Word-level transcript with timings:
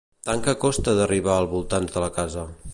Tant 0.27 0.39
que 0.47 0.55
costa 0.63 0.95
d'arribar 1.01 1.37
als 1.41 1.53
voltants 1.53 1.95
de 1.99 2.05
la 2.09 2.13
casa. 2.21 2.51